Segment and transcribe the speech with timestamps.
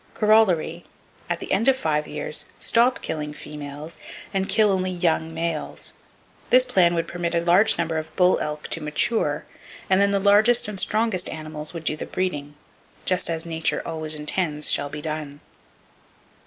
[0.15, 3.99] Corollary.—At the end of five years, stop killing females,
[4.33, 5.93] and kill only young males.
[6.49, 9.45] This plan would permit a large number of bull elk to mature;
[9.91, 14.71] and then the largest and strongest animals would do the breeding,—just as Nature always intends
[14.71, 15.39] shall be done.